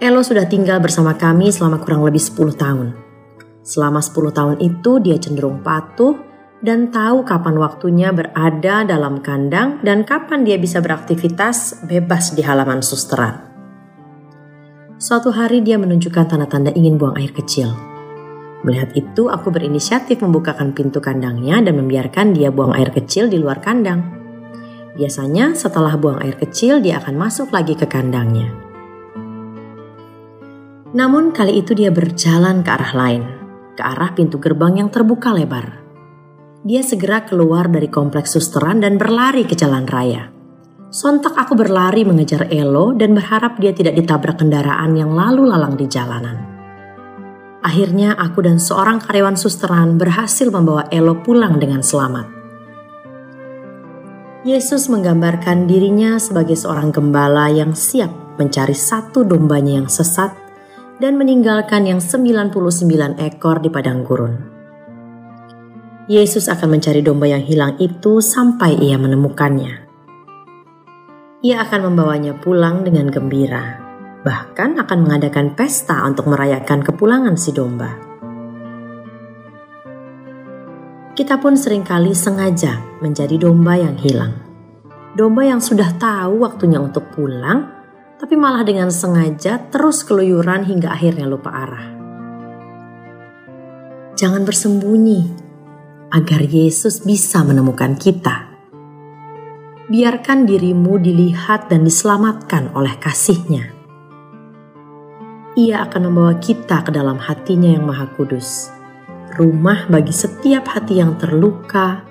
[0.00, 2.88] Elo sudah tinggal bersama kami selama kurang lebih 10 tahun.
[3.60, 6.16] Selama 10 tahun itu dia cenderung patuh
[6.64, 12.80] dan tahu kapan waktunya berada dalam kandang dan kapan dia bisa beraktivitas bebas di halaman
[12.80, 13.49] susteran.
[15.00, 17.72] Suatu hari dia menunjukkan tanda-tanda ingin buang air kecil.
[18.68, 23.64] Melihat itu, aku berinisiatif membukakan pintu kandangnya dan membiarkan dia buang air kecil di luar
[23.64, 24.04] kandang.
[25.00, 28.52] Biasanya setelah buang air kecil, dia akan masuk lagi ke kandangnya.
[30.92, 33.22] Namun kali itu dia berjalan ke arah lain,
[33.72, 35.80] ke arah pintu gerbang yang terbuka lebar.
[36.60, 40.39] Dia segera keluar dari kompleks susteran dan berlari ke jalan raya.
[40.90, 45.86] Sontak aku berlari mengejar Elo dan berharap dia tidak ditabrak kendaraan yang lalu lalang di
[45.86, 46.34] jalanan.
[47.62, 52.26] Akhirnya aku dan seorang karyawan susteran berhasil membawa Elo pulang dengan selamat.
[54.42, 58.10] Yesus menggambarkan dirinya sebagai seorang gembala yang siap
[58.42, 60.34] mencari satu dombanya yang sesat
[60.98, 62.50] dan meninggalkan yang 99
[63.14, 64.34] ekor di padang gurun.
[66.10, 69.89] Yesus akan mencari domba yang hilang itu sampai ia menemukannya
[71.40, 73.80] ia akan membawanya pulang dengan gembira,
[74.20, 77.96] bahkan akan mengadakan pesta untuk merayakan kepulangan si domba.
[81.16, 84.36] Kita pun sering kali sengaja menjadi domba yang hilang.
[85.16, 87.72] Domba yang sudah tahu waktunya untuk pulang,
[88.20, 91.86] tapi malah dengan sengaja terus keluyuran hingga akhirnya lupa arah.
[94.12, 95.20] Jangan bersembunyi
[96.12, 98.49] agar Yesus bisa menemukan kita
[99.90, 103.74] biarkan dirimu dilihat dan diselamatkan oleh kasihnya.
[105.58, 108.70] Ia akan membawa kita ke dalam hatinya yang maha kudus,
[109.34, 112.06] rumah bagi setiap hati yang terluka,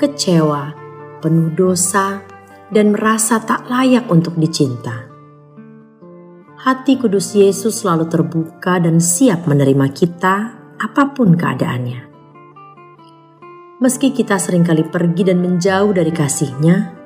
[0.00, 0.72] kecewa,
[1.20, 2.24] penuh dosa,
[2.72, 5.04] dan merasa tak layak untuk dicinta.
[6.64, 10.34] Hati kudus Yesus selalu terbuka dan siap menerima kita
[10.80, 12.08] apa pun keadaannya.
[13.78, 16.97] Meski kita sering kali pergi dan menjauh dari kasihnya,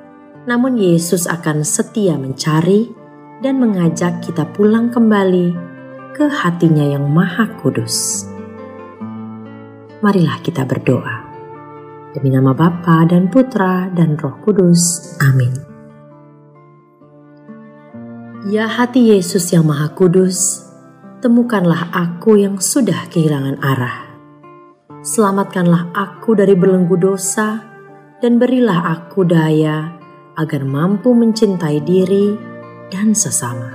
[0.43, 2.91] namun Yesus akan setia mencari
[3.39, 5.55] dan mengajak kita pulang kembali
[6.15, 8.27] ke hatinya yang maha kudus.
[10.03, 11.31] Marilah kita berdoa.
[12.11, 15.15] Demi nama Bapa dan Putra dan Roh Kudus.
[15.23, 15.49] Amin.
[18.45, 20.67] Ya hati Yesus yang maha kudus,
[21.23, 24.11] temukanlah aku yang sudah kehilangan arah.
[25.01, 27.63] Selamatkanlah aku dari belenggu dosa
[28.19, 30.02] dan berilah aku daya
[30.37, 32.33] agar mampu mencintai diri
[32.89, 33.69] dan sesama.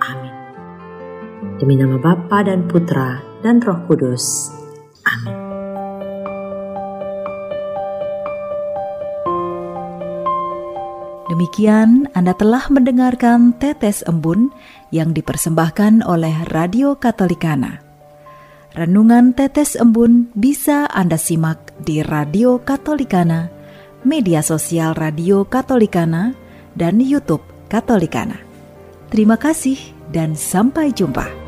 [0.00, 0.34] Amin.
[1.60, 4.52] Demi nama Bapa dan Putra dan Roh Kudus.
[5.04, 5.36] Amin.
[11.28, 14.48] Demikian Anda telah mendengarkan Tetes Embun
[14.88, 17.84] yang dipersembahkan oleh Radio Katolikana.
[18.72, 23.57] Renungan Tetes Embun bisa Anda simak di Radio Katolikana
[24.08, 26.32] media sosial Radio Katolikana,
[26.72, 28.40] dan YouTube Katolikana.
[29.12, 29.76] Terima kasih
[30.08, 31.47] dan sampai jumpa.